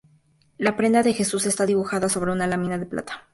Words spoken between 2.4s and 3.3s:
lámina de plata.